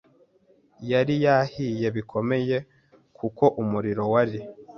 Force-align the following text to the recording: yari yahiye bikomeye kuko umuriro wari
yari 0.91 1.15
yahiye 1.25 1.87
bikomeye 1.95 2.57
kuko 3.17 3.43
umuriro 3.61 4.03
wari 4.13 4.39